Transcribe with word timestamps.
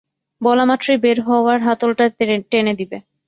বলা 0.41 0.63
মাত্রই 0.69 0.97
বের 1.03 1.17
হওয়ার 1.27 1.59
হাতলটা 1.67 2.05
টেনে 2.51 2.73
দেবে। 2.79 2.97